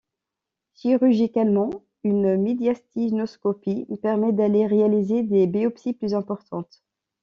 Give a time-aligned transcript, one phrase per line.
[0.73, 1.69] Chirurgicalement,
[2.03, 6.81] une médiastinoscopie permet d'aller réaliser des biopsies plus importantes.